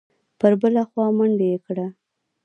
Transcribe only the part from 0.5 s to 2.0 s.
بله خوا منډه یې کړه.